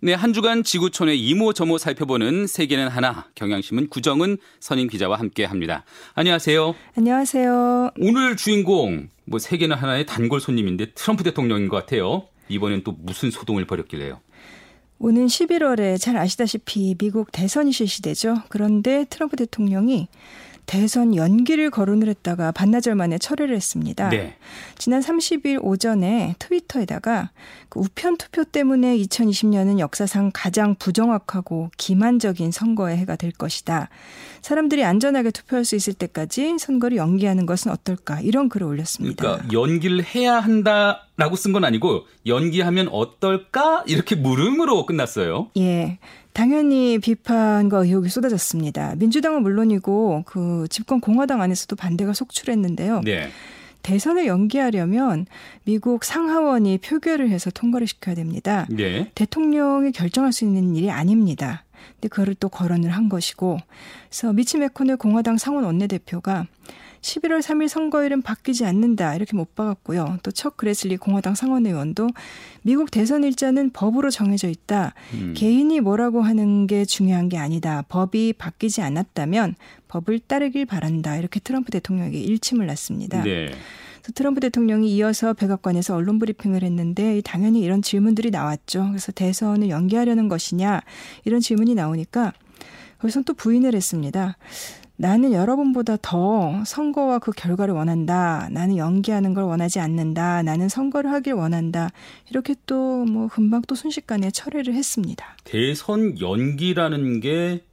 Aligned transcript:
네, 0.00 0.14
한 0.14 0.32
주간 0.32 0.62
지구촌의 0.62 1.20
이모저모 1.20 1.76
살펴보는 1.76 2.46
세계는 2.46 2.86
하나 2.86 3.26
경향신문 3.34 3.88
구정은 3.88 4.38
선임 4.60 4.86
기자와 4.86 5.18
함께 5.18 5.44
합니다. 5.44 5.84
안녕하세요. 6.14 6.72
안녕하세요. 6.96 7.90
오늘 7.98 8.36
주인공 8.36 9.08
뭐 9.24 9.40
세계는 9.40 9.76
하나의 9.76 10.06
단골 10.06 10.40
손님인데 10.40 10.92
트럼프 10.92 11.24
대통령인 11.24 11.66
것 11.66 11.78
같아요. 11.78 12.28
이번엔 12.48 12.84
또 12.84 12.92
무슨 12.92 13.32
소동을 13.32 13.64
벌였길래요? 13.64 14.20
오는 15.00 15.26
11월에 15.26 16.00
잘 16.00 16.16
아시다시피 16.16 16.94
미국 16.96 17.32
대선이 17.32 17.72
실시되죠. 17.72 18.36
그런데 18.50 19.04
트럼프 19.10 19.34
대통령이 19.34 20.06
대선 20.68 21.16
연기를 21.16 21.70
거론을 21.70 22.08
했다가 22.08 22.52
반나절 22.52 22.94
만에 22.94 23.16
철회를 23.16 23.56
했습니다. 23.56 24.10
네. 24.10 24.36
지난 24.76 25.00
30일 25.00 25.64
오전에 25.64 26.34
트위터에다가 26.38 27.30
그 27.70 27.80
우편 27.80 28.18
투표 28.18 28.44
때문에 28.44 28.94
2020년은 28.98 29.78
역사상 29.78 30.30
가장 30.34 30.74
부정확하고 30.74 31.70
기만적인 31.78 32.50
선거의 32.50 32.98
해가 32.98 33.16
될 33.16 33.32
것이다. 33.32 33.88
사람들이 34.42 34.84
안전하게 34.84 35.30
투표할 35.30 35.64
수 35.64 35.74
있을 35.74 35.94
때까지 35.94 36.58
선거를 36.58 36.98
연기하는 36.98 37.46
것은 37.46 37.72
어떨까 37.72 38.20
이런 38.20 38.50
글을 38.50 38.66
올렸습니다. 38.66 39.22
그러니까 39.22 39.52
연기를 39.54 40.04
해야 40.04 40.38
한다 40.38 41.07
라고 41.18 41.36
쓴 41.36 41.52
건 41.52 41.64
아니고 41.64 42.06
연기하면 42.26 42.88
어떨까 42.92 43.82
이렇게 43.86 44.14
물음으로 44.14 44.86
끝났어요. 44.86 45.50
예. 45.58 45.98
당연히 46.32 46.98
비판과 47.00 47.78
의혹이 47.78 48.08
쏟아졌습니다. 48.08 48.94
민주당은 48.96 49.42
물론이고 49.42 50.22
그 50.24 50.66
집권 50.70 51.00
공화당 51.00 51.42
안에서도 51.42 51.74
반대가 51.74 52.12
속출했는데요. 52.12 53.00
네. 53.04 53.28
대선을 53.82 54.26
연기하려면 54.26 55.26
미국 55.64 56.04
상하원이 56.04 56.78
표결을 56.78 57.30
해서 57.30 57.50
통과를 57.50 57.86
시켜야 57.88 58.14
됩니다. 58.14 58.66
네. 58.70 59.10
대통령이 59.14 59.92
결정할 59.92 60.32
수 60.32 60.44
있는 60.44 60.76
일이 60.76 60.90
아닙니다. 60.90 61.64
근데 61.94 62.08
그거를 62.08 62.34
또 62.34 62.48
거론을 62.48 62.90
한 62.90 63.08
것이고, 63.08 63.58
그래서 64.08 64.32
미치 64.32 64.58
메코넬 64.58 64.96
공화당 64.96 65.38
상원 65.38 65.64
원내대표가 65.64 66.46
11월 67.00 67.40
3일 67.40 67.68
선거일은 67.68 68.22
바뀌지 68.22 68.64
않는다 68.64 69.14
이렇게 69.14 69.36
못 69.36 69.54
박았고요. 69.54 70.18
또 70.22 70.32
척 70.32 70.56
그레슬리 70.56 70.96
공화당 70.96 71.34
상원의원도 71.34 72.08
미국 72.62 72.90
대선 72.90 73.24
일자는 73.24 73.70
법으로 73.70 74.10
정해져 74.10 74.48
있다. 74.48 74.94
음. 75.14 75.34
개인이 75.36 75.80
뭐라고 75.80 76.22
하는 76.22 76.66
게 76.66 76.84
중요한 76.84 77.28
게 77.28 77.38
아니다. 77.38 77.82
법이 77.88 78.34
바뀌지 78.34 78.82
않았다면 78.82 79.54
법을 79.88 80.18
따르길 80.20 80.66
바란다. 80.66 81.16
이렇게 81.16 81.40
트럼프 81.40 81.70
대통령에게 81.70 82.18
일침을 82.18 82.66
놨습니다. 82.66 83.22
네. 83.22 83.50
트럼프 84.14 84.40
대통령이 84.40 84.94
이어서 84.96 85.34
백악관에서 85.34 85.94
언론 85.96 86.18
브리핑을 86.18 86.62
했는데 86.62 87.20
당연히 87.22 87.60
이런 87.60 87.82
질문들이 87.82 88.30
나왔죠. 88.30 88.88
그래서 88.88 89.12
대선을 89.12 89.68
연기하려는 89.70 90.28
것이냐 90.28 90.80
이런 91.24 91.40
질문이 91.40 91.74
나오니까 91.74 92.32
거기서 92.98 93.22
또 93.22 93.34
부인을 93.34 93.74
했습니다. 93.74 94.36
나는 95.00 95.32
여러분보다 95.32 95.96
더 96.02 96.64
선거와 96.66 97.20
그 97.20 97.30
결과를 97.30 97.72
원한다. 97.72 98.48
나는 98.50 98.76
연기하는 98.76 99.32
걸 99.32 99.44
원하지 99.44 99.78
않는다. 99.78 100.42
나는 100.42 100.68
선거를 100.68 101.12
하길 101.12 101.34
원한다. 101.34 101.90
이렇게 102.30 102.56
또 102.66 103.04
뭐 103.06 103.28
금방 103.28 103.62
또 103.66 103.74
순식간에 103.74 104.30
철회를 104.30 104.74
했습니다. 104.74 105.36
대선 105.44 106.20
연기라는 106.20 107.20
게 107.20 107.64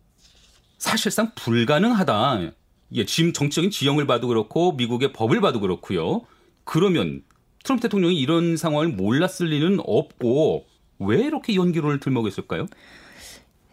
사실상 0.78 1.32
불가능하다. 1.36 2.52
예, 2.94 3.06
지금 3.06 3.34
정치적인 3.34 3.72
지형을 3.72 4.06
봐도 4.06 4.28
그렇고 4.28 4.74
미국의 4.74 5.14
법을 5.14 5.42
봐도 5.42 5.60
그렇고요. 5.60 6.22
그러면 6.64 7.24
트럼프 7.64 7.82
대통령이 7.84 8.20
이런 8.20 8.58
상황을 8.58 8.90
몰랐을 8.90 9.50
리는 9.50 9.80
없고 9.86 10.66
왜 11.00 11.18
이렇게 11.24 11.56
연기론을 11.56 12.00
들먹였을까요? 12.00 12.68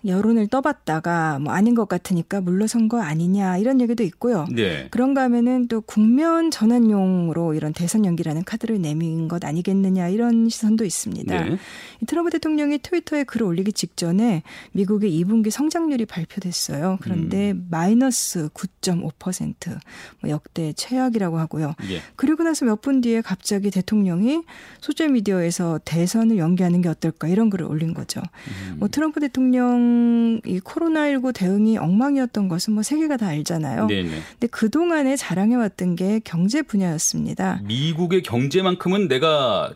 여론을 0.05 0.48
떠봤다가 0.48 1.39
뭐 1.39 1.53
아닌 1.53 1.75
것 1.75 1.89
같으니까 1.89 2.41
물러선 2.41 2.89
거 2.89 3.00
아니냐 3.00 3.58
이런 3.58 3.81
얘기도 3.81 4.03
있고요. 4.05 4.47
네. 4.50 4.89
그런가 4.91 5.22
하면은 5.22 5.69
또 5.69 5.81
국면 5.81 6.50
전환용으로 6.50 7.54
이런 7.54 7.72
대선 7.72 8.04
연기라는 8.04 8.44
카드를 8.44 8.81
내민 8.81 9.28
것 9.28 9.44
아니겠느냐 9.44 10.09
이런 10.09 10.49
시선도 10.49 10.84
있습니다. 10.84 11.44
네. 11.44 11.56
트럼프 12.06 12.31
대통령이 12.31 12.78
트위터에 12.78 13.25
글을 13.25 13.47
올리기 13.47 13.72
직전에 13.72 14.43
미국의 14.72 15.10
2분기 15.22 15.50
성장률이 15.50 16.06
발표됐어요. 16.06 16.98
그런데 17.00 17.53
음. 17.53 17.66
마이너스 17.71 18.48
9.5%뭐 18.50 20.31
역대 20.31 20.72
최악이라고 20.75 21.38
하고요. 21.38 21.75
네. 21.88 22.00
그리고 22.16 22.43
나서 22.43 22.65
몇 22.66 22.82
분 22.82 23.00
뒤에 23.00 23.21
갑자기 23.21 23.71
대통령이 23.71 24.43
소셜 24.81 25.10
미디어에서 25.10 25.78
대선을 25.84 26.37
연기하는 26.38 26.82
게 26.82 26.88
어떨까 26.88 27.28
이런 27.28 27.48
글을 27.48 27.65
올린 27.65 27.94
거죠. 27.94 28.21
음. 28.71 28.77
뭐 28.81 28.88
트럼프 28.88 29.21
대통령 29.21 29.91
이 30.44 30.60
코로나19 30.60 31.34
대응이 31.34 31.78
엉망이었던 31.78 32.48
것은 32.48 32.72
뭐 32.75 32.82
세계가 32.82 33.16
다 33.16 33.28
알잖아요. 33.28 33.86
네네. 33.86 34.08
근데 34.08 34.47
그 34.50 34.70
동안에 34.70 35.16
자랑해왔던 35.16 35.97
게 35.97 36.20
경제 36.25 36.62
분야였습니다. 36.62 37.60
미국의 37.64 38.22
경제만큼은 38.22 39.08
내가 39.08 39.75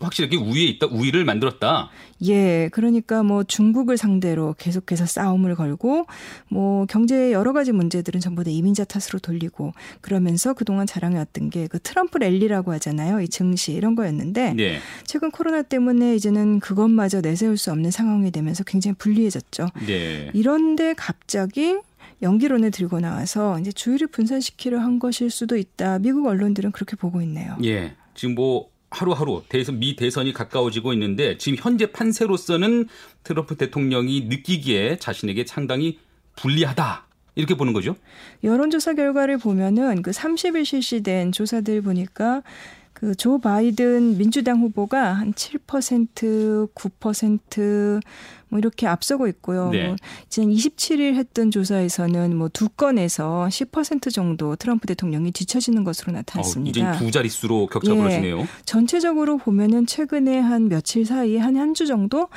확실히 0.00 0.36
우위에 0.36 0.64
있다, 0.64 0.86
우위를 0.88 1.24
만들었다. 1.24 1.90
예, 2.26 2.68
그러니까 2.72 3.22
뭐 3.22 3.44
중국을 3.44 3.96
상대로 3.96 4.54
계속해서 4.58 5.06
싸움을 5.06 5.54
걸고 5.54 6.06
뭐 6.48 6.84
경제의 6.86 7.32
여러 7.32 7.52
가지 7.52 7.70
문제들은 7.70 8.20
전부 8.20 8.42
다 8.42 8.50
이민자 8.50 8.84
탓으로 8.84 9.20
돌리고 9.20 9.72
그러면서 10.00 10.54
그동안 10.54 10.86
자랑해왔던 10.86 11.50
게 11.50 11.68
그 11.68 11.78
트럼프 11.80 12.18
랠리라고 12.18 12.72
하잖아요. 12.74 13.20
이 13.20 13.28
증시 13.28 13.72
이런 13.72 13.94
거였는데 13.94 14.54
네. 14.54 14.78
최근 15.04 15.30
코로나 15.30 15.62
때문에 15.62 16.16
이제는 16.16 16.60
그것마저 16.60 17.20
내세울 17.20 17.56
수 17.56 17.70
없는 17.70 17.90
상황이 17.90 18.30
되면서 18.30 18.64
굉장히 18.64 18.96
불리해졌죠. 18.96 19.68
네. 19.86 20.30
이런데 20.34 20.94
갑자기 20.94 21.78
연기론을 22.22 22.70
들고 22.70 23.00
나와서 23.00 23.58
이제 23.60 23.70
주의를 23.70 24.08
분산시키려 24.08 24.80
한 24.80 24.98
것일 24.98 25.30
수도 25.30 25.56
있다. 25.56 25.98
미국 26.00 26.26
언론들은 26.26 26.72
그렇게 26.72 26.96
보고 26.96 27.20
있네요. 27.22 27.56
예. 27.64 27.94
지금 28.14 28.34
뭐 28.34 28.68
하루하루 28.90 29.42
대선 29.48 29.78
미 29.78 29.96
대선이 29.96 30.32
가까워지고 30.32 30.92
있는데 30.94 31.36
지금 31.38 31.58
현재 31.60 31.92
판세로서는 31.92 32.88
트럼프 33.22 33.56
대통령이 33.56 34.22
느끼기에 34.22 34.98
자신에게 34.98 35.44
상당히 35.46 35.98
불리하다. 36.36 37.06
이렇게 37.34 37.54
보는 37.54 37.72
거죠? 37.72 37.94
여론조사 38.42 38.94
결과를 38.94 39.38
보면은 39.38 40.02
그 40.02 40.10
30일 40.10 40.64
실시된 40.64 41.32
조사들 41.32 41.82
보니까 41.82 42.42
그 42.98 43.14
조 43.14 43.38
바이든 43.38 44.18
민주당 44.18 44.60
후보가 44.60 45.12
한 45.12 45.32
7%, 45.32 46.72
9%, 46.74 48.00
뭐 48.50 48.58
이렇게 48.58 48.86
앞서고 48.86 49.26
있고요. 49.28 49.70
네. 49.70 49.86
뭐 49.86 49.96
지난 50.28 50.50
27일 50.50 51.14
했던 51.14 51.50
조사에서는 51.50 52.36
뭐 52.36 52.48
두 52.58 52.68
건에서 52.68 53.46
10% 53.50 54.12
정도 54.12 54.56
트럼프 54.56 54.88
대통령이 54.88 55.30
뒤처지는 55.30 55.84
것으로 55.84 56.12
나타났습니다. 56.12 56.90
어, 56.90 56.94
이제 56.94 57.04
두 57.04 57.10
자릿수로 57.12 57.68
격차 57.68 57.92
예. 57.92 57.96
벌어지네요. 57.96 58.48
전체적으로 58.64 59.38
보면은 59.38 59.86
최근에 59.86 60.40
한 60.40 60.68
며칠 60.68 61.04
사이 61.06 61.36
한한 61.36 61.74
주 61.74 61.86
정도 61.86 62.28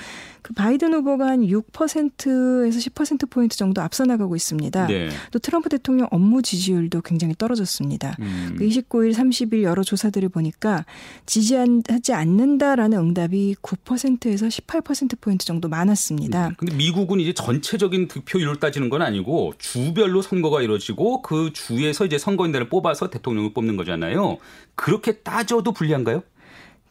그 0.42 0.54
바이든 0.54 0.94
후보가 0.94 1.28
한 1.28 1.42
6%에서 1.42 2.80
10% 2.80 3.30
포인트 3.30 3.56
정도 3.58 3.82
앞서 3.82 4.06
나가고 4.06 4.36
있습니다. 4.36 4.88
네. 4.88 5.10
또 5.32 5.40
트럼프 5.40 5.70
대통령 5.70 6.08
업무 6.12 6.42
지지율도 6.42 7.02
굉장히 7.02 7.36
떨어졌습니다. 7.38 8.16
음. 8.20 8.56
그 8.58 8.66
29일, 8.66 9.14
30일 9.14 9.64
여러 9.64 9.84
조사들을 9.84 10.30
보니까 10.30 10.86
지지하지 11.26 12.14
않는다라는 12.14 12.98
응답이 12.98 13.56
9%에서 13.62 14.48
18% 14.48 15.20
포인트 15.22 15.46
정도 15.46 15.68
많았습니다. 15.68 16.01
있습니다. 16.02 16.48
음, 16.48 16.56
근데 16.58 16.76
미국은 16.76 17.20
이제 17.20 17.34
전체적인 17.34 18.08
득표율을 18.08 18.58
따지는 18.58 18.90
건 18.90 19.02
아니고 19.02 19.54
주별로 19.58 20.22
선거가 20.22 20.62
이루어지고 20.62 21.22
그 21.22 21.52
주에서 21.54 22.06
이제 22.06 22.18
선거인단을 22.18 22.70
뽑아서 22.70 23.10
대통령을 23.10 23.54
뽑는 23.54 23.78
거잖아요. 23.78 24.38
그렇게 24.76 25.20
따져도 25.20 25.72
불리한가요? 25.72 26.24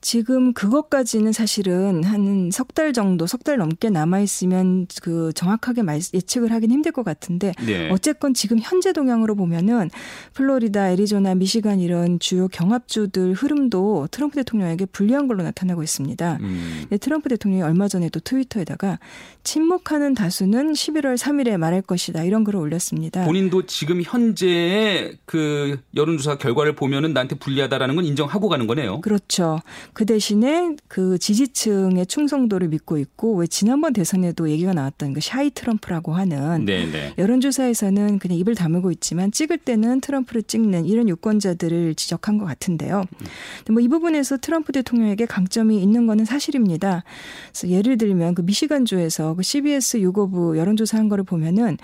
지금 0.01 0.53
그것까지는 0.55 1.33
사실은 1.33 2.05
한 2.05 2.51
석 2.51 2.75
달 2.75 2.93
정도, 2.93 3.27
석 3.27 3.43
달 3.43 3.59
넘게 3.59 3.91
남아 3.91 4.21
있으면 4.21 4.87
그 5.03 5.33
정확하게 5.35 5.83
예측을 6.15 6.53
하긴 6.53 6.71
힘들 6.71 6.93
것 6.93 7.05
같은데 7.05 7.53
네. 7.65 7.91
어쨌건 7.91 8.33
지금 8.35 8.59
현재 8.61 8.93
동향으로 8.93 9.35
보면은 9.35 9.91
플로리다, 10.35 10.91
애리조나, 10.93 11.35
미시간 11.35 11.81
이런 11.81 12.19
주요 12.19 12.49
경합주들 12.49 13.35
흐름도 13.35 14.09
트럼프 14.11 14.37
대통령에게 14.37 14.87
불리한 14.87 15.27
걸로 15.27 15.43
나타나고 15.43 15.83
있습니다. 15.83 16.39
음. 16.41 16.85
네, 16.91 16.97
트럼프 16.99 17.29
대통령이 17.29 17.63
얼마 17.63 17.89
전에도 17.89 18.21
트위터에다가 18.21 18.99
침묵하는 19.43 20.15
다수는 20.15 20.73
11월 20.73 21.17
3일에 21.17 21.57
말할 21.57 21.83
것이다 21.83 22.23
이런 22.25 22.45
글을 22.45 22.61
올렸습니다. 22.61 23.25
본인도 23.25 23.67
지금 23.67 24.03
현재의 24.03 25.17
그 25.25 25.81
여론조사 25.97 26.39
결과를 26.39 26.75
보면은 26.75 27.13
나한테 27.13 27.37
불리하다라는 27.37 27.97
건 27.97 28.05
인정하고 28.05 28.49
가는 28.49 28.67
거네요. 28.67 29.01
그렇죠. 29.01 29.61
그 29.93 30.07
대신에 30.07 30.77
그 30.89 31.19
지지층의 31.19 32.07
충성도를 32.07 32.69
믿고 32.69 32.99
있고 32.99 33.35
왜 33.35 33.47
지난번 33.47 33.93
대선에도 33.93 34.49
얘기가 34.49 34.73
나왔던 34.73 35.15
그 35.15 35.21
샤이 35.21 35.51
트럼프라고 35.51 36.15
하는 36.15 36.65
네네. 36.65 36.93
네. 36.93 37.15
여론조사에서는 37.19 38.19
그냥 38.21 38.39
입을 38.39 38.55
다물고 38.55 38.93
있지만 38.93 39.33
찍을 39.33 39.59
때는 39.59 40.01
트럼프를 40.01 40.45
찍는 40.45 40.87
이런 40.87 41.09
유권자들을 41.09 41.97
지적한 41.97 42.39
것 42.39 42.45
같은데요. 42.45 43.05
뭐 43.69 43.81
이 43.81 43.89
부분에서 43.89 44.37
트럼프 44.37 44.73
대통령에게 44.73 45.27
강점이 45.27 45.83
있는 45.83 46.07
거는 46.07 46.25
사실입니다. 46.25 47.03
그래서 47.51 47.69
예를 47.69 47.97
들면 47.99 48.35
그 48.35 48.43
미시간주에서 48.43 49.35
그 49.35 49.43
CBS 49.43 49.99
유고부 49.99 50.59
여론조사한 50.59 51.09
거를 51.09 51.25
보면은 51.25 51.79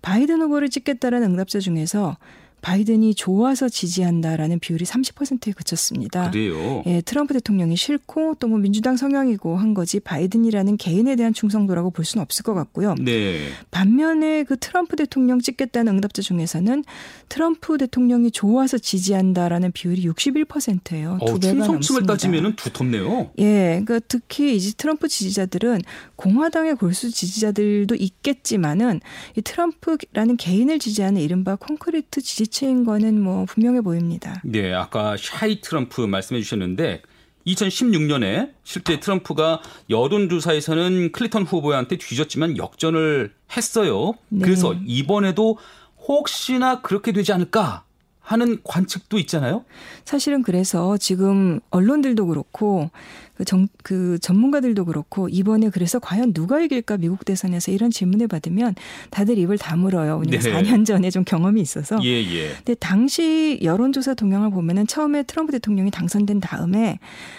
바이든 0.00 0.40
후보를 0.40 0.70
찍겠다라는 0.70 1.30
응답자 1.32 1.60
중에서 1.60 2.16
바이든이 2.62 3.14
좋아서 3.14 3.68
지지한다라는 3.68 4.60
비율이 4.60 4.84
30%에 4.84 5.52
그쳤습니다. 5.52 6.30
그래요? 6.30 6.82
예, 6.86 7.00
트럼프 7.02 7.34
대통령이 7.34 7.76
싫고 7.76 8.36
또 8.38 8.52
뭐 8.52 8.58
민주당 8.58 8.98
성향이고 8.98 9.56
한 9.56 9.72
거지 9.72 9.98
바이든이라는 9.98 10.76
개인에 10.76 11.16
대한 11.16 11.32
충성도라고 11.32 11.90
볼 11.90 12.04
수는 12.04 12.22
없을 12.22 12.42
것 12.42 12.52
같고요. 12.52 12.94
네. 13.00 13.48
반면에 13.70 14.42
그 14.42 14.58
트럼프 14.58 14.94
대통령 14.94 15.40
찍겠다는 15.40 15.94
응답자 15.94 16.20
중에서는 16.20 16.84
트럼프 17.30 17.78
대통령이 17.78 18.30
좋아서 18.30 18.76
지지한다라는 18.76 19.72
비율이 19.72 20.06
61%예요. 20.06 21.18
두 21.24 21.32
어, 21.32 21.38
배가 21.38 21.54
충성층을 21.54 22.04
따지면은 22.04 22.56
두텁네요. 22.56 23.30
예, 23.38 23.80
그러니까 23.82 24.00
특히 24.06 24.54
이제 24.54 24.72
트럼프 24.76 25.08
지지자들은 25.08 25.80
공화당의 26.16 26.76
골수 26.76 27.10
지지자들도 27.10 27.94
있겠지만은 27.94 29.00
이 29.34 29.40
트럼프라는 29.40 30.36
개인을 30.36 30.78
지지하는 30.78 31.22
이른바 31.22 31.56
콘크리트 31.56 32.20
지지 32.20 32.48
지체인 32.52 32.84
거는 32.84 33.20
뭐 33.20 33.46
분명해 33.46 33.80
보입니다. 33.80 34.40
네, 34.44 34.72
아까 34.72 35.16
샤이 35.18 35.60
트럼프 35.60 36.02
말씀해 36.02 36.40
주셨는데 36.42 37.02
2016년에 37.46 38.52
실제 38.62 39.00
트럼프가 39.00 39.62
여론조사에서는 39.90 41.10
클린턴 41.10 41.42
후보한테 41.42 41.96
뒤졌지만 41.96 42.56
역전을 42.58 43.32
했어요. 43.56 44.12
네. 44.28 44.44
그래서 44.44 44.74
이번에도 44.86 45.58
혹시나 46.06 46.82
그렇게 46.82 47.12
되지 47.12 47.32
않을까 47.32 47.84
하는 48.22 48.58
관측도 48.64 49.18
있잖아요. 49.18 49.64
사실은 50.04 50.42
그래서 50.42 50.96
지금 50.96 51.60
언론들도 51.70 52.26
그렇고 52.26 52.90
그, 53.34 53.44
정, 53.44 53.66
그 53.82 54.18
전문가들도 54.20 54.84
그렇고 54.84 55.28
이번에 55.28 55.70
그래서 55.70 55.98
과연 55.98 56.32
누가 56.32 56.60
이길까 56.60 56.98
미국 56.98 57.24
대선에서 57.24 57.72
이런 57.72 57.90
질문을 57.90 58.28
받으면 58.28 58.74
다들 59.10 59.38
입을 59.38 59.58
다물어요. 59.58 60.22
왜냐면 60.24 60.40
네. 60.40 60.52
4년 60.52 60.86
전에 60.86 61.10
좀 61.10 61.24
경험이 61.24 61.60
있어서. 61.60 61.98
예, 62.04 62.08
예. 62.08 62.48
근데 62.56 62.74
당시 62.74 63.58
여론조사 63.62 64.14
동향을 64.14 64.50
보면은 64.50 64.86
처음에 64.86 65.24
트럼프 65.24 65.50
대통령이 65.52 65.90
당선된 65.90 66.40
다음에 66.40 66.98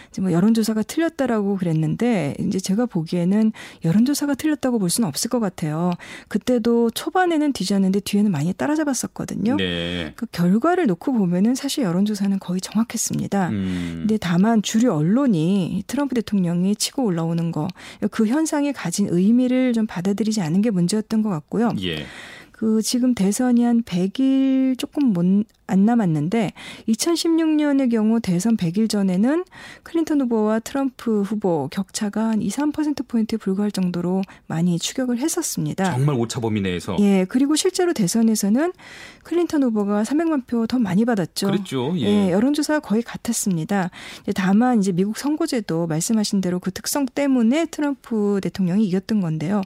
이제 0.09 0.21
뭐 0.21 0.31
여론조사가 0.31 0.83
틀렸다라고 0.83 1.57
그랬는데 1.57 2.35
이제 2.39 2.59
제가 2.59 2.85
보기에는 2.85 3.51
여론조사가 3.85 4.35
틀렸다고 4.35 4.79
볼 4.79 4.89
수는 4.89 5.07
없을 5.07 5.29
것 5.29 5.39
같아요. 5.39 5.91
그때도 6.27 6.89
초반에는 6.91 7.53
뒤졌는데 7.53 8.01
뒤에는 8.01 8.31
많이 8.31 8.51
따라잡았었거든요. 8.53 9.55
네. 9.57 10.13
그 10.15 10.25
결과 10.27 10.72
를 10.75 10.87
놓고 10.87 11.13
보면은 11.13 11.55
사실 11.55 11.83
여론조사는 11.83 12.39
거의 12.39 12.59
정확했습니다. 12.61 13.49
음. 13.49 13.95
근데 13.99 14.17
다만 14.17 14.61
주류 14.61 14.91
언론이 14.91 15.83
트럼프 15.87 16.15
대통령이 16.15 16.75
치고 16.75 17.03
올라오는 17.03 17.51
거 17.51 17.67
그 18.11 18.27
현상이 18.27 18.73
가진 18.73 19.07
의미를 19.09 19.73
좀 19.73 19.87
받아들이지 19.87 20.41
않은 20.41 20.61
게 20.61 20.69
문제였던 20.69 21.21
것 21.21 21.29
같고요. 21.29 21.73
예. 21.81 22.05
그 22.51 22.81
지금 22.81 23.13
대선이 23.13 23.63
한 23.63 23.83
100일 23.83 24.77
조금 24.77 25.07
못, 25.13 25.45
안 25.67 25.85
남았는데 25.85 26.51
2016년의 26.87 27.91
경우 27.91 28.19
대선 28.19 28.57
100일 28.57 28.89
전에는 28.89 29.45
클린턴 29.83 30.21
후보와 30.21 30.59
트럼프 30.59 31.21
후보 31.21 31.69
격차가 31.71 32.29
한 32.29 32.41
2, 32.41 32.49
3%포인트에 32.49 33.37
불과할 33.37 33.71
정도로 33.71 34.21
많이 34.47 34.79
추격을 34.79 35.19
했었습니다. 35.19 35.91
정말 35.91 36.15
오차 36.15 36.39
범위 36.39 36.61
내에서. 36.61 36.97
예. 36.99 37.25
그리고 37.29 37.55
실제로 37.55 37.93
대선에서는 37.93 38.73
클린턴 39.23 39.63
후보가 39.63 40.03
300만 40.03 40.47
표 40.47 40.63
더 40.73 40.79
많이 40.79 41.05
받았죠. 41.05 41.47
그렇죠. 41.47 41.93
예. 41.97 42.01
예 42.01 42.31
여론조사가 42.31 42.79
거의 42.79 43.01
같았습니다. 43.03 43.89
다만 44.35 44.79
이제 44.79 44.91
미국 44.91 45.17
선거제도 45.17 45.87
말씀하신 45.87 46.41
대로 46.41 46.59
그 46.59 46.71
특성 46.71 47.05
때문에 47.05 47.65
트럼프 47.67 48.39
대통령이 48.41 48.85
이겼던 48.87 49.21
건데요. 49.21 49.61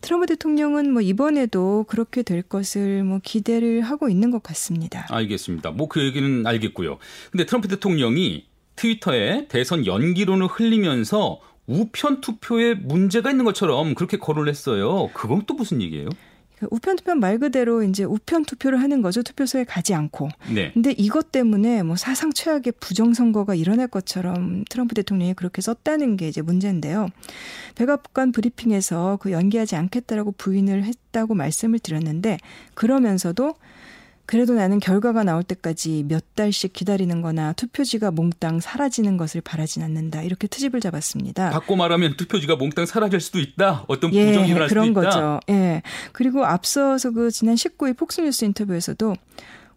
트럼프 0.00 0.26
대통령은 0.26 0.92
뭐 0.92 1.02
이번에도 1.02 1.84
그렇게 1.88 2.22
될 2.22 2.42
것을 2.42 3.04
뭐 3.04 3.20
기대를 3.22 3.80
하고 3.82 4.08
있는 4.08 4.30
것 4.30 4.42
같습니다. 4.42 5.06
알겠습니다. 5.10 5.33
뭐 5.72 5.88
그 5.88 6.02
얘기는 6.02 6.46
알겠고요. 6.46 6.98
근데 7.30 7.46
트럼프 7.46 7.68
대통령이 7.68 8.46
트위터에 8.76 9.46
대선 9.48 9.86
연기론을 9.86 10.46
흘리면서 10.48 11.40
우편 11.66 12.20
투표에 12.20 12.74
문제가 12.74 13.30
있는 13.30 13.44
것처럼 13.44 13.94
그렇게 13.94 14.18
거론을 14.18 14.48
했어요. 14.48 15.08
그건 15.14 15.42
또 15.46 15.54
무슨 15.54 15.80
얘기예요? 15.80 16.08
그 16.58 16.68
우편 16.70 16.96
투표 16.96 17.14
말 17.14 17.38
그대로 17.38 17.82
이제 17.82 18.04
우편 18.04 18.44
투표를 18.44 18.80
하는 18.80 19.02
거죠. 19.02 19.22
투표소에 19.22 19.64
가지 19.64 19.92
않고. 19.92 20.28
네. 20.54 20.72
근데 20.72 20.92
이것 20.92 21.32
때문에 21.32 21.82
뭐 21.82 21.96
사상 21.96 22.32
최악의 22.32 22.74
부정 22.80 23.12
선거가 23.12 23.54
일어날 23.54 23.88
것처럼 23.88 24.64
트럼프 24.70 24.94
대통령이 24.94 25.34
그렇게 25.34 25.60
썼다는 25.62 26.16
게 26.16 26.28
이제 26.28 26.42
문제인데요. 26.42 27.08
백악관 27.74 28.32
브리핑에서 28.32 29.18
그 29.20 29.32
연기하지 29.32 29.74
않겠다라고 29.76 30.32
부인을 30.38 30.84
했다고 30.84 31.34
말씀을 31.34 31.80
드렸는데 31.80 32.38
그러면서도 32.74 33.54
그래도 34.26 34.54
나는 34.54 34.80
결과가 34.80 35.22
나올 35.22 35.42
때까지 35.42 36.04
몇 36.08 36.34
달씩 36.34 36.72
기다리는 36.72 37.20
거나 37.20 37.52
투표지가 37.52 38.10
몽땅 38.10 38.60
사라지는 38.60 39.16
것을 39.16 39.40
바라진 39.42 39.82
않는다. 39.82 40.22
이렇게 40.22 40.46
트집을 40.46 40.80
잡았습니다. 40.80 41.50
바꿔 41.50 41.76
말하면 41.76 42.16
투표지가 42.16 42.56
몽땅 42.56 42.86
사라질 42.86 43.20
수도 43.20 43.38
있다. 43.38 43.84
어떤 43.88 44.12
예, 44.14 44.26
부정이 44.26 44.48
일어날 44.48 44.68
그런 44.68 44.86
수도 44.88 45.00
있다. 45.02 45.10
거죠. 45.10 45.40
예. 45.50 45.82
그리고 46.12 46.44
앞서서 46.46 47.10
그 47.10 47.30
지난 47.30 47.54
19일 47.54 47.96
폭스뉴스 47.96 48.44
인터뷰에서도 48.46 49.14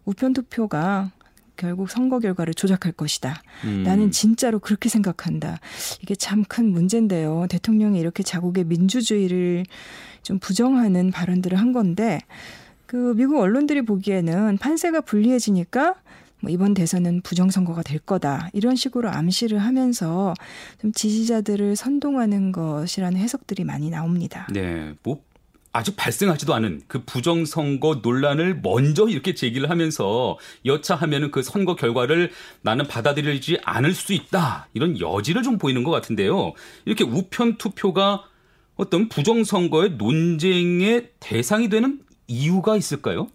우편 0.06 0.32
투표가 0.32 1.10
결국 1.56 1.90
선거 1.90 2.18
결과를 2.20 2.54
조작할 2.54 2.92
것이다. 2.92 3.42
음. 3.64 3.82
나는 3.82 4.10
진짜로 4.12 4.60
그렇게 4.60 4.88
생각한다. 4.88 5.58
이게 6.02 6.14
참 6.14 6.44
큰 6.44 6.70
문제인데요. 6.70 7.46
대통령이 7.50 7.98
이렇게 8.00 8.22
자국의 8.22 8.64
민주주의를 8.64 9.66
좀 10.22 10.38
부정하는 10.38 11.10
발언들을 11.10 11.58
한 11.58 11.72
건데 11.72 12.20
그 12.88 13.12
미국 13.14 13.38
언론들이 13.38 13.82
보기에는 13.82 14.56
판세가 14.56 15.02
불리해지니까 15.02 15.94
뭐 16.40 16.50
이번 16.50 16.72
대선은 16.72 17.20
부정선거가 17.20 17.82
될 17.82 17.98
거다. 17.98 18.48
이런 18.54 18.76
식으로 18.76 19.10
암시를 19.10 19.58
하면서 19.58 20.32
좀 20.80 20.92
지지자들을 20.92 21.76
선동하는 21.76 22.50
것이라는 22.50 23.20
해석들이 23.20 23.64
많이 23.64 23.90
나옵니다. 23.90 24.48
네. 24.50 24.94
뭐 25.02 25.20
아직 25.70 25.96
발생하지도 25.96 26.54
않은 26.54 26.80
그 26.88 27.04
부정선거 27.04 28.00
논란을 28.02 28.60
먼저 28.62 29.06
이렇게 29.06 29.34
제기를 29.34 29.68
하면서 29.68 30.38
여차하면은 30.64 31.30
그 31.30 31.42
선거 31.42 31.76
결과를 31.76 32.30
나는 32.62 32.86
받아들이지 32.86 33.58
않을 33.64 33.92
수 33.92 34.14
있다. 34.14 34.68
이런 34.72 34.98
여지를 34.98 35.42
좀 35.42 35.58
보이는 35.58 35.84
것 35.84 35.90
같은데요. 35.90 36.54
이렇게 36.86 37.04
우편 37.04 37.58
투표가 37.58 38.24
어떤 38.76 39.10
부정선거의 39.10 39.96
논쟁의 39.98 41.10
대상이 41.20 41.68
되는 41.68 42.00
이유가 42.28 42.76
있을까요? 42.76 43.28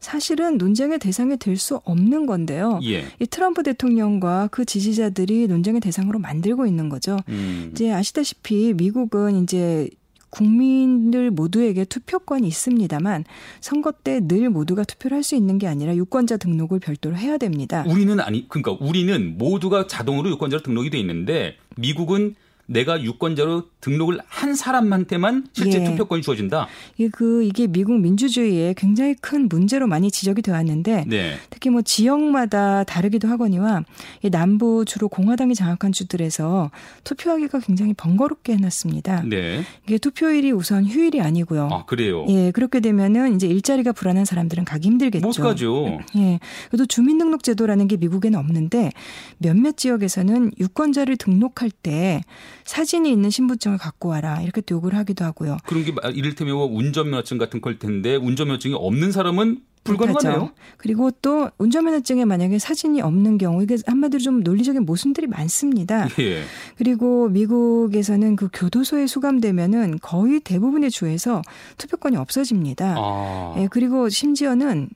사실은 0.00 0.58
논쟁의 0.58 0.98
대상이 0.98 1.36
될 1.36 1.56
수 1.56 1.80
없는 1.84 2.26
건데요. 2.26 2.80
예. 2.84 3.04
이 3.20 3.26
트럼프 3.26 3.62
대통령과 3.62 4.48
그 4.50 4.64
지지자들이 4.64 5.46
논쟁의 5.46 5.80
대상으로 5.80 6.18
만들고 6.18 6.66
있는 6.66 6.88
거죠. 6.88 7.16
음. 7.28 7.70
이제 7.72 7.92
아시다시피 7.92 8.72
미국은 8.74 9.42
이제 9.42 9.88
국민들 10.30 11.30
모두에게 11.30 11.84
투표권이 11.84 12.46
있습니다만 12.46 13.24
선거 13.60 13.90
때 13.92 14.20
늘 14.20 14.48
모두가 14.48 14.84
투표를 14.84 15.16
할 15.16 15.24
수 15.24 15.34
있는 15.34 15.58
게 15.58 15.66
아니라 15.66 15.94
유권자 15.96 16.36
등록을 16.38 16.78
별도로 16.78 17.16
해야 17.16 17.36
됩니다. 17.36 17.84
우리는 17.86 18.18
아니 18.20 18.48
그러니까 18.48 18.76
우리는 18.84 19.36
모두가 19.38 19.86
자동으로 19.86 20.30
유권자로 20.30 20.62
등록이 20.62 20.90
돼 20.90 20.98
있는데 20.98 21.56
미국은 21.76 22.36
내가 22.70 23.02
유권자로 23.02 23.64
등록을 23.80 24.20
한 24.28 24.54
사람한테만 24.54 25.48
실제 25.52 25.80
예. 25.80 25.84
투표권이 25.84 26.22
주어진다. 26.22 26.68
이게 26.96 27.08
그 27.08 27.42
이게 27.42 27.66
미국 27.66 27.98
민주주의에 27.98 28.74
굉장히 28.76 29.14
큰 29.14 29.48
문제로 29.48 29.88
많이 29.88 30.08
지적이 30.10 30.42
되었는데 30.42 31.04
네. 31.08 31.34
특히 31.50 31.68
뭐 31.70 31.82
지역마다 31.82 32.84
다르기도 32.84 33.26
하거니와 33.26 33.82
이 34.22 34.30
남부 34.30 34.84
주로 34.86 35.08
공화당이 35.08 35.56
장악한 35.56 35.90
주들에서 35.90 36.70
투표하기가 37.02 37.58
굉장히 37.58 37.92
번거롭게 37.94 38.52
해놨습니다. 38.52 39.24
네. 39.24 39.64
이게 39.84 39.98
투표일이 39.98 40.52
우선 40.52 40.86
휴일이 40.86 41.20
아니고요. 41.20 41.68
아 41.72 41.84
그래요? 41.86 42.24
예 42.28 42.52
그렇게 42.52 42.78
되면은 42.78 43.34
이제 43.34 43.48
일자리가 43.48 43.90
불안한 43.90 44.24
사람들은 44.24 44.64
가기 44.64 44.86
힘들겠죠. 44.86 45.26
못 45.26 45.32
가죠. 45.32 45.98
예 46.16 46.38
그래도 46.68 46.86
주민등록제도라는 46.86 47.88
게 47.88 47.96
미국에는 47.96 48.38
없는데 48.38 48.92
몇몇 49.38 49.76
지역에서는 49.76 50.52
유권자를 50.60 51.16
등록할 51.16 51.72
때 51.72 52.22
사진이 52.70 53.10
있는 53.10 53.30
신분증을 53.30 53.78
갖고 53.78 54.10
와라 54.10 54.40
이렇게 54.42 54.60
또 54.60 54.76
요구를 54.76 54.96
하기도 54.96 55.24
하고요. 55.24 55.56
그런 55.66 55.84
게 55.84 55.92
이를테면 56.14 56.54
뭐 56.54 56.66
운전면허증 56.66 57.36
같은 57.36 57.60
걸 57.60 57.80
텐데 57.80 58.14
운전면허증이 58.14 58.74
없는 58.76 59.10
사람은 59.10 59.62
불가능하네요. 59.82 60.52
그리고 60.76 61.10
또 61.20 61.50
운전면허증에 61.58 62.26
만약에 62.26 62.60
사진이 62.60 63.00
없는 63.00 63.38
경우 63.38 63.60
이게 63.60 63.76
한마디로 63.84 64.20
좀 64.20 64.44
논리적인 64.44 64.84
모순들이 64.84 65.26
많습니다. 65.26 66.06
예. 66.20 66.44
그리고 66.76 67.28
미국에서는 67.30 68.36
그 68.36 68.48
교도소에 68.52 69.08
수감되면은 69.08 69.98
거의 70.00 70.38
대부분의 70.38 70.92
주에서 70.92 71.42
투표권이 71.76 72.16
없어집니다. 72.18 72.94
아. 72.96 73.54
예, 73.58 73.68
그리고 73.68 74.08
심지어는 74.08 74.90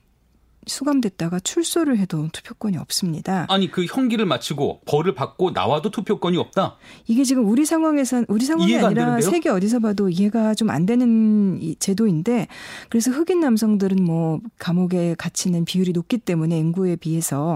수감됐다가 0.67 1.39
출소를 1.39 1.97
해도 1.97 2.27
투표권이 2.31 2.77
없습니다. 2.77 3.47
아니 3.49 3.71
그 3.71 3.85
형기를 3.85 4.25
마치고 4.25 4.81
벌을 4.85 5.15
받고 5.15 5.51
나와도 5.51 5.89
투표권이 5.89 6.37
없다. 6.37 6.77
이게 7.07 7.23
지금 7.23 7.47
우리 7.49 7.65
상황에선 7.65 8.25
우리 8.27 8.45
상황이 8.45 8.75
아니라 8.77 9.19
세계 9.21 9.49
어디서 9.49 9.79
봐도 9.79 10.09
이해가 10.09 10.53
좀 10.53 10.75
안 10.75 10.85
되는 10.85 11.75
제도인데 11.79 12.47
그래서 12.89 13.09
흑인 13.11 13.39
남성들은 13.39 14.03
뭐 14.03 14.39
감옥에 14.59 15.15
갇히는 15.17 15.63
비율이 15.65 15.93
높기 15.93 16.17
때문에 16.17 16.57
인구에 16.57 16.95
비해서 16.97 17.55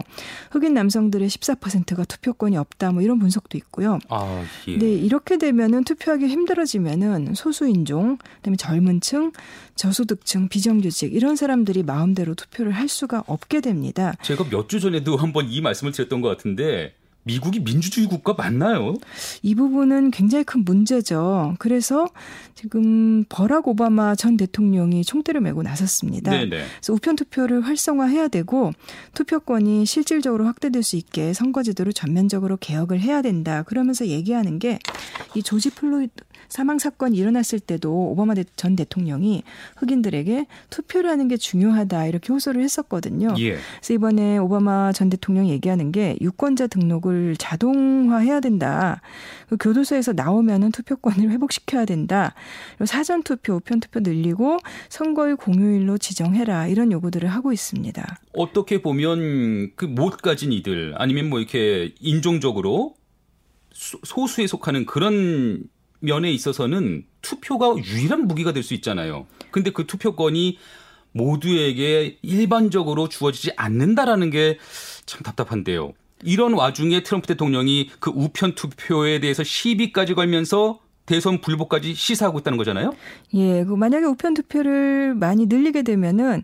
흑인 0.51 0.73
남성들의 0.73 1.27
14%가 1.27 2.05
투표권이 2.05 2.55
없다 2.57 2.91
뭐 2.91 3.01
이런 3.01 3.19
분석도 3.19 3.57
있고요. 3.57 3.99
아, 4.09 4.43
예. 4.67 4.77
네, 4.77 4.93
이렇게 4.93 5.37
되면은 5.37 5.83
투표하기 5.83 6.27
힘들어지면은 6.27 7.33
소수 7.35 7.67
인종, 7.67 8.17
그다음에 8.37 8.55
젊은층, 8.55 9.31
저소득층, 9.75 10.49
비정규직 10.49 11.13
이런 11.13 11.35
사람들이 11.35 11.83
마음대로 11.83 12.35
투표를 12.35 12.71
할수 12.71 12.98
가 13.07 13.23
없게 13.27 13.61
됩니다. 13.61 14.13
제가 14.21 14.45
몇 14.49 14.67
주 14.67 14.79
전에도 14.79 15.17
한번 15.17 15.47
이 15.49 15.61
말씀을 15.61 15.91
드렸던 15.91 16.21
것 16.21 16.27
같은데 16.29 16.93
미국이 17.23 17.59
민주주의 17.59 18.07
국가 18.07 18.33
맞나요? 18.33 18.95
이 19.43 19.53
부분은 19.53 20.09
굉장히 20.11 20.43
큰 20.45 20.63
문제죠. 20.63 21.55
그래서 21.59 22.07
지금 22.55 23.23
버락 23.29 23.67
오바마 23.67 24.15
전 24.15 24.35
대통령이 24.37 25.03
총대를 25.03 25.41
메고 25.41 25.61
나섰습니다. 25.61 26.31
네네. 26.31 26.49
그래서 26.49 26.93
우편 26.93 27.15
투표를 27.15 27.61
활성화해야 27.61 28.29
되고 28.29 28.71
투표권이 29.13 29.85
실질적으로 29.85 30.45
확대될 30.45 30.81
수 30.81 30.95
있게 30.95 31.33
선거제도를 31.33 31.93
전면적으로 31.93 32.57
개혁을 32.57 32.99
해야 33.01 33.21
된다. 33.21 33.63
그러면서 33.63 34.07
얘기하는 34.07 34.57
게 34.59 34.79
이 35.35 35.43
조지 35.43 35.69
플로이드 35.69 36.11
사망 36.49 36.79
사건이 36.79 37.15
일어났을 37.15 37.59
때도 37.59 38.11
오바마 38.11 38.33
전 38.55 38.75
대통령이 38.75 39.43
흑인들에게 39.77 40.47
투표를 40.69 41.09
하는 41.09 41.27
게 41.27 41.37
중요하다 41.37 42.07
이렇게 42.07 42.33
호소를 42.33 42.63
했었거든요. 42.63 43.35
예. 43.37 43.57
그래서 43.77 43.93
이번에 43.93 44.37
오바마 44.39 44.91
전 44.93 45.09
대통령 45.09 45.47
얘기하는 45.47 45.91
게 45.91 46.17
유권자 46.21 46.67
등록을 46.67 47.35
자동화해야 47.37 48.39
된다. 48.39 49.01
그 49.49 49.57
교도소에서 49.57 50.13
나오면은 50.13 50.71
투표권을 50.71 51.29
회복시켜야 51.29 51.85
된다. 51.85 52.33
그리고 52.77 52.85
사전 52.87 53.21
투표, 53.23 53.53
우편 53.53 53.79
투표 53.79 53.99
늘리고 53.99 54.57
선거일 54.89 55.35
공휴일로 55.35 55.97
지정해라 55.97 56.67
이런 56.67 56.91
요구들을 56.91 57.29
하고 57.29 57.53
있습니다. 57.53 58.19
어떻게 58.33 58.81
보면 58.81 59.75
그 59.75 59.99
못 59.99 60.17
가진 60.17 60.53
이들 60.53 60.93
아니면 60.97 61.29
뭐 61.29 61.39
이렇게 61.39 61.93
인종적으로 61.99 62.95
소수에 63.73 64.47
속하는 64.47 64.85
그런 64.85 65.63
면에 65.99 66.31
있어서는 66.31 67.05
투표가 67.21 67.75
유일한 67.77 68.27
무기가 68.27 68.51
될 68.53 68.63
수 68.63 68.73
있잖아요. 68.75 69.27
근데 69.51 69.71
그 69.71 69.85
투표권이 69.87 70.57
모두에게 71.11 72.17
일반적으로 72.21 73.09
주어지지 73.09 73.51
않는다라는 73.55 74.29
게 74.29 74.57
참 75.05 75.23
답답한데요. 75.23 75.93
이런 76.23 76.53
와중에 76.53 77.01
트럼프 77.01 77.25
대통령이 77.27 77.89
그 77.99 78.11
우편 78.13 78.53
투표에 78.53 79.19
대해서 79.19 79.43
시비까지 79.43 80.13
걸면서 80.13 80.79
대선 81.09 81.41
불복까지 81.41 81.95
시사하고 81.95 82.37
있다는 82.37 82.55
거잖아요. 82.59 82.93
예, 83.33 83.63
그 83.63 83.73
만약에 83.73 84.05
우편 84.05 84.35
투표를 84.35 85.15
많이 85.15 85.47
늘리게 85.47 85.81
되면은 85.81 86.43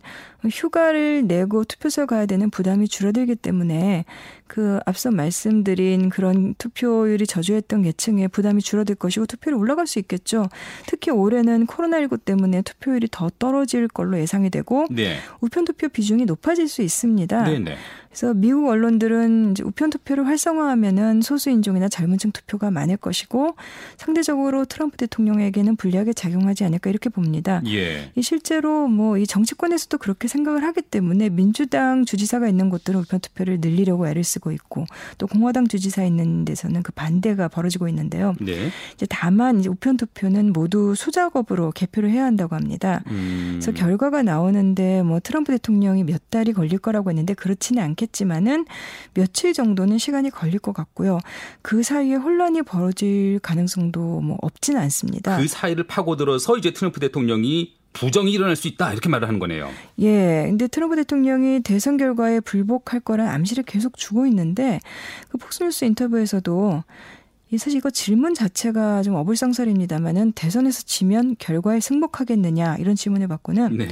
휴가를 0.50 1.24
내고 1.28 1.62
투표소에 1.62 2.06
가야 2.06 2.26
되는 2.26 2.50
부담이 2.50 2.88
줄어들기 2.88 3.36
때문에 3.36 4.04
그 4.48 4.80
앞서 4.84 5.12
말씀드린 5.12 6.08
그런 6.08 6.54
투표율이 6.54 7.28
저조했던 7.28 7.82
계층의 7.82 8.26
부담이 8.28 8.60
줄어들 8.60 8.96
것이고 8.96 9.26
투표율이 9.26 9.56
올라갈 9.56 9.86
수 9.86 10.00
있겠죠. 10.00 10.48
특히 10.86 11.12
올해는 11.12 11.68
코로나19 11.68 12.24
때문에 12.24 12.62
투표율이 12.62 13.06
더 13.12 13.30
떨어질 13.38 13.86
걸로 13.86 14.18
예상이 14.18 14.50
되고 14.50 14.86
네. 14.90 15.18
우편 15.40 15.64
투표 15.64 15.88
비중이 15.88 16.24
높아질 16.24 16.66
수 16.66 16.82
있습니다. 16.82 17.44
네, 17.44 17.58
네. 17.60 17.76
그래서 18.16 18.32
미국 18.32 18.68
언론들은 18.68 19.50
이제 19.50 19.62
우편 19.64 19.90
투표를 19.90 20.26
활성화하면은 20.26 21.20
소수 21.20 21.50
인종이나 21.50 21.88
젊은층 21.88 22.30
투표가 22.30 22.70
많을 22.70 22.96
것이고 22.96 23.56
상대적으로 23.96 24.64
트럼프 24.64 24.96
대통령에게는 24.96 25.76
불리하게 25.76 26.12
작용하지 26.12 26.64
않을까 26.64 26.88
이렇게 26.88 27.10
봅니다. 27.10 27.60
예. 27.66 28.12
실제로 28.22 28.86
뭐 28.88 29.16
이 29.16 29.26
정치권에서도 29.26 29.98
그렇게 29.98 30.28
생각을 30.28 30.62
하기 30.64 30.82
때문에 30.82 31.30
민주당 31.30 32.04
주지사가 32.04 32.48
있는 32.48 32.70
곳들은 32.70 33.00
우편 33.00 33.20
투표를 33.20 33.58
늘리려고 33.60 34.06
애를 34.06 34.24
쓰고 34.24 34.52
있고 34.52 34.84
또 35.18 35.26
공화당 35.26 35.66
주지사 35.66 36.04
있는 36.04 36.44
데서는 36.44 36.82
그 36.82 36.92
반대가 36.92 37.48
벌어지고 37.48 37.88
있는데요. 37.88 38.34
네. 38.40 38.70
이제 38.94 39.06
다만 39.08 39.60
이제 39.60 39.68
우편 39.68 39.96
투표는 39.96 40.52
모두 40.52 40.94
수작업으로 40.94 41.72
개표를 41.72 42.10
해야 42.10 42.24
한다고 42.24 42.54
합니다. 42.54 43.02
음. 43.08 43.58
그래서 43.60 43.72
결과가 43.72 44.22
나오는데 44.22 45.02
뭐 45.02 45.20
트럼프 45.20 45.52
대통령이 45.52 46.04
몇 46.04 46.30
달이 46.30 46.52
걸릴 46.52 46.78
거라고 46.78 47.10
했는데 47.10 47.34
그렇지는 47.34 47.82
않겠 47.82 48.05
지만은 48.12 48.66
며칠 49.14 49.52
정도는 49.52 49.98
시간이 49.98 50.30
걸릴 50.30 50.58
것 50.58 50.72
같고요. 50.72 51.18
그 51.62 51.82
사이에 51.82 52.14
혼란이 52.14 52.62
벌어질 52.62 53.38
가능성도 53.40 54.20
뭐 54.20 54.38
없지는 54.42 54.80
않습니다. 54.82 55.38
그 55.38 55.48
사이를 55.48 55.84
파고들어서 55.84 56.56
이제 56.58 56.72
트럼프 56.72 57.00
대통령이 57.00 57.74
부정이 57.92 58.30
일어날 58.30 58.56
수 58.56 58.68
있다 58.68 58.92
이렇게 58.92 59.08
말을 59.08 59.26
하는 59.26 59.40
거네요. 59.40 59.70
예. 60.00 60.44
근데 60.46 60.68
트럼프 60.68 60.96
대통령이 60.96 61.60
대선 61.60 61.96
결과에 61.96 62.40
불복할 62.40 63.00
거란 63.00 63.28
암시를 63.28 63.64
계속 63.64 63.96
주고 63.96 64.26
있는데 64.26 64.80
그 65.30 65.38
폭스뉴스 65.38 65.86
인터뷰에서도 65.86 66.84
이 67.52 67.58
사실 67.58 67.78
이거 67.78 67.90
질문 67.90 68.34
자체가 68.34 69.02
좀 69.02 69.14
어불성설입니다만은 69.14 70.32
대선에서 70.32 70.82
지면 70.82 71.36
결과에 71.38 71.80
승복하겠느냐 71.80 72.76
이런 72.78 72.96
질문을 72.96 73.28
받고는 73.28 73.78
네. 73.78 73.88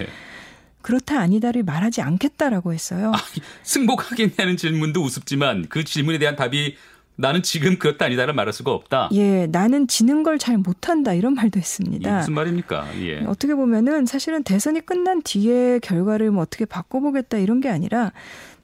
그렇다 0.85 1.19
아니다를 1.19 1.63
말하지 1.63 2.03
않겠다라고 2.03 2.73
했어요. 2.75 3.11
아, 3.15 3.19
승복하겠냐는 3.63 4.57
질문도 4.59 5.03
우습지만 5.03 5.67
그 5.71 5.83
질문에 5.83 6.19
대한 6.19 6.37
답이 6.37 6.77
나는 7.17 7.43
지금 7.43 7.79
그렇다 7.79 8.05
아니다를 8.07 8.35
말할 8.35 8.53
수가 8.53 8.73
없다. 8.73 9.09
예, 9.13 9.47
나는 9.47 9.87
지는 9.89 10.23
걸 10.25 10.37
잘 10.39 10.59
못한다 10.59 11.15
이런 11.15 11.35
말도 11.35 11.59
했습니다. 11.59 12.19
무슨 12.19 12.35
말입니까? 12.35 12.89
예. 13.01 13.21
어떻게 13.25 13.55
보면은 13.55 14.05
사실은 14.05 14.43
대선이 14.43 14.81
끝난 14.81 15.23
뒤에 15.23 15.79
결과를 15.79 16.31
뭐 16.33 16.43
어떻게 16.43 16.65
바꿔보겠다 16.67 17.39
이런 17.39 17.61
게 17.61 17.69
아니라 17.71 18.13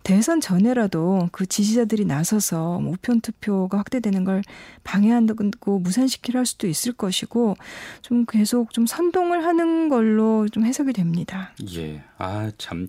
대선 0.02 0.40
전에라도 0.40 1.28
그 1.32 1.46
지지자들이 1.46 2.04
나서서 2.04 2.80
뭐 2.80 2.92
우편 2.92 3.20
투표가 3.20 3.78
확대되는 3.78 4.24
걸 4.24 4.42
방해한다고 4.84 5.78
무산시키려 5.80 6.38
할 6.40 6.46
수도 6.46 6.66
있을 6.66 6.92
것이고 6.92 7.56
좀 8.02 8.24
계속 8.26 8.72
좀 8.72 8.86
선동을 8.86 9.44
하는 9.44 9.88
걸로 9.88 10.48
좀 10.48 10.64
해석이 10.64 10.92
됩니다. 10.92 11.52
예, 11.76 12.02
아 12.18 12.50
참 12.58 12.86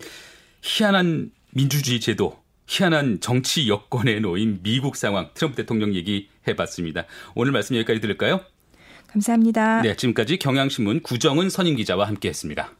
희한한 0.61 1.31
민주주의 1.51 1.99
제도 1.99 2.39
희한한 2.67 3.19
정치 3.19 3.67
여건에 3.67 4.19
놓인 4.19 4.59
미국 4.63 4.95
상황 4.95 5.29
트럼프 5.33 5.57
대통령 5.57 5.93
얘기 5.93 6.29
해봤습니다. 6.47 7.05
오늘 7.35 7.51
말씀 7.51 7.75
여기까지 7.75 7.99
들을까요? 7.99 8.41
감사합니다. 9.07 9.81
네, 9.81 9.95
지금까지 9.97 10.37
경향신문 10.37 11.01
구정은 11.01 11.49
선임 11.49 11.75
기자와 11.75 12.07
함께했습니다. 12.07 12.71